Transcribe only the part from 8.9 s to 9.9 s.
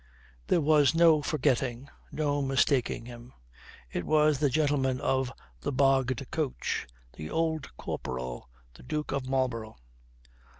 of Marlborough..